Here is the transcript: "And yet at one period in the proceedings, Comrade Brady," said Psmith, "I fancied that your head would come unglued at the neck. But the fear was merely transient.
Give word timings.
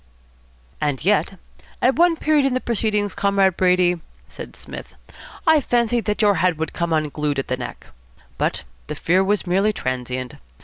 "And 0.81 1.05
yet 1.05 1.37
at 1.79 1.95
one 1.95 2.15
period 2.15 2.43
in 2.43 2.55
the 2.55 2.59
proceedings, 2.59 3.13
Comrade 3.13 3.55
Brady," 3.55 4.01
said 4.27 4.55
Psmith, 4.55 4.95
"I 5.45 5.61
fancied 5.61 6.05
that 6.05 6.23
your 6.23 6.37
head 6.41 6.57
would 6.57 6.73
come 6.73 6.91
unglued 6.91 7.37
at 7.37 7.49
the 7.49 7.55
neck. 7.57 7.85
But 8.39 8.63
the 8.87 8.95
fear 8.95 9.23
was 9.23 9.45
merely 9.45 9.71
transient. 9.73 10.37